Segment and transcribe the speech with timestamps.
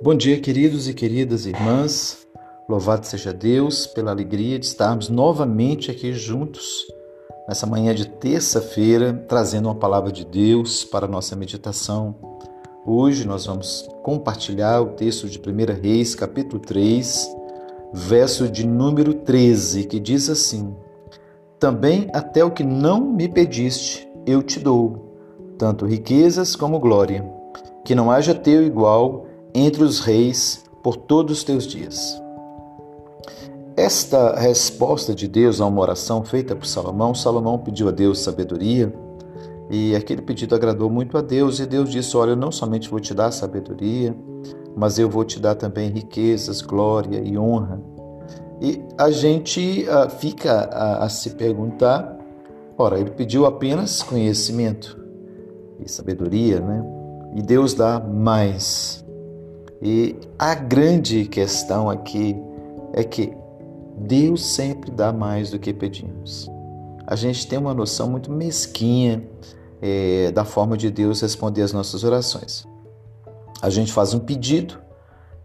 [0.00, 2.24] Bom dia, queridos e queridas irmãs.
[2.68, 6.86] Louvado seja Deus pela alegria de estarmos novamente aqui juntos
[7.48, 12.14] nessa manhã de terça-feira, trazendo uma palavra de Deus para a nossa meditação.
[12.86, 17.28] Hoje nós vamos compartilhar o texto de 1 Reis, capítulo 3,
[17.92, 20.76] verso de número 13, que diz assim:
[21.58, 25.12] Também até o que não me pediste, eu te dou,
[25.58, 27.28] tanto riquezas como glória,
[27.84, 32.20] que não haja teu igual entre os reis por todos os teus dias.
[33.76, 38.92] Esta resposta de Deus a uma oração feita por Salomão, Salomão pediu a Deus sabedoria
[39.70, 42.98] e aquele pedido agradou muito a Deus e Deus disse: Olha, eu não somente vou
[42.98, 44.16] te dar sabedoria,
[44.74, 47.80] mas eu vou te dar também riquezas, glória e honra.
[48.60, 52.16] E a gente uh, fica a, a se perguntar:
[52.76, 54.98] ora, ele pediu apenas conhecimento
[55.78, 56.84] e sabedoria, né?
[57.34, 59.04] E Deus dá mais.
[59.80, 62.36] E a grande questão aqui
[62.92, 63.32] é que
[63.96, 66.50] Deus sempre dá mais do que pedimos.
[67.06, 69.22] A gente tem uma noção muito mesquinha
[69.80, 72.66] é, da forma de Deus responder às nossas orações.
[73.62, 74.78] A gente faz um pedido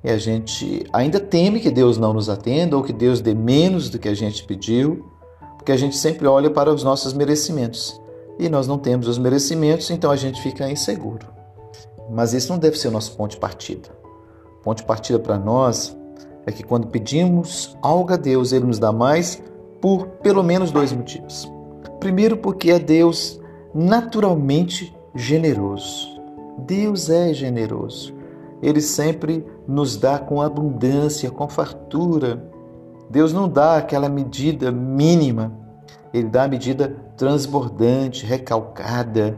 [0.04, 3.90] e a gente ainda teme que Deus não nos atenda ou que Deus dê menos
[3.90, 5.10] do que a gente pediu,
[5.58, 8.00] porque a gente sempre olha para os nossos merecimentos
[8.38, 11.28] e nós não temos os merecimentos, então a gente fica inseguro.
[12.10, 14.03] Mas esse não deve ser o nosso ponto de partida.
[14.64, 15.96] Ponto de partida para nós
[16.46, 19.44] é que quando pedimos algo a Deus, Ele nos dá mais
[19.82, 21.52] por pelo menos dois motivos.
[22.00, 23.40] Primeiro, porque é Deus
[23.74, 26.08] naturalmente generoso.
[26.58, 28.14] Deus é generoso.
[28.62, 32.50] Ele sempre nos dá com abundância, com fartura.
[33.10, 35.52] Deus não dá aquela medida mínima,
[36.14, 39.38] ele dá a medida transbordante, recalcada.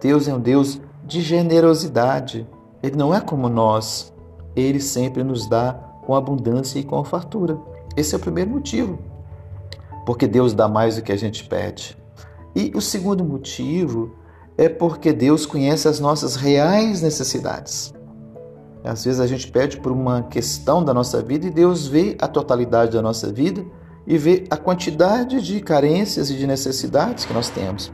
[0.00, 2.46] Deus é um Deus de generosidade.
[2.82, 4.12] Ele não é como nós
[4.56, 5.74] ele sempre nos dá
[6.06, 7.58] com abundância e com fartura.
[7.96, 8.98] Esse é o primeiro motivo,
[10.04, 11.96] porque Deus dá mais do que a gente pede.
[12.54, 14.14] E o segundo motivo
[14.56, 17.92] é porque Deus conhece as nossas reais necessidades.
[18.82, 22.28] Às vezes a gente pede por uma questão da nossa vida e Deus vê a
[22.28, 23.64] totalidade da nossa vida
[24.06, 27.92] e vê a quantidade de carências e de necessidades que nós temos.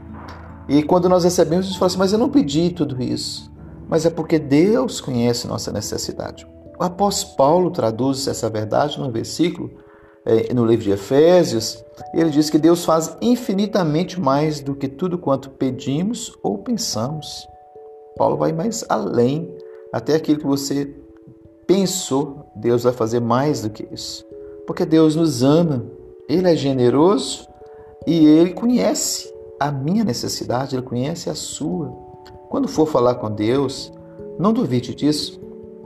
[0.69, 3.51] E quando nós recebemos, a gente fala assim: Mas eu não pedi tudo isso.
[3.87, 6.47] Mas é porque Deus conhece nossa necessidade.
[6.79, 9.71] O apóstolo Paulo traduz essa verdade no versículo,
[10.25, 11.83] é, no livro de Efésios.
[12.13, 17.47] Ele diz que Deus faz infinitamente mais do que tudo quanto pedimos ou pensamos.
[18.17, 19.53] Paulo vai mais além,
[19.91, 20.95] até aquilo que você
[21.67, 24.25] pensou, Deus vai fazer mais do que isso.
[24.65, 25.85] Porque Deus nos ama,
[26.27, 27.47] Ele é generoso
[28.07, 32.12] e Ele conhece a minha necessidade, Ele conhece a sua.
[32.53, 33.91] Quando for falar com Deus,
[34.37, 35.41] não duvide disso,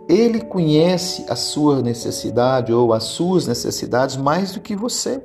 [0.05, 5.23] ele conhece a sua necessidade ou as suas necessidades mais do que você.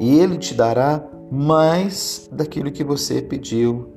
[0.00, 3.90] E ele te dará mais daquilo que você pediu,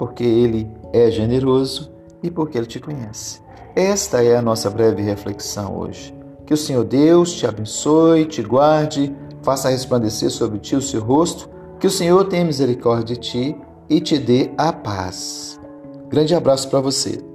[0.00, 1.92] porque ele é generoso
[2.24, 3.40] e porque ele te conhece.
[3.76, 6.12] Esta é a nossa breve reflexão hoje.
[6.44, 11.48] Que o Senhor Deus te abençoe, te guarde, faça resplandecer sobre ti o seu rosto,
[11.78, 13.56] que o Senhor tenha misericórdia de ti
[13.92, 15.60] e te dê a paz.
[16.08, 17.31] Grande abraço para você.